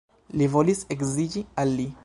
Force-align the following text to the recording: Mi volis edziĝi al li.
Mi 0.41 0.47
volis 0.53 0.81
edziĝi 0.97 1.45
al 1.65 1.77
li. 1.81 1.91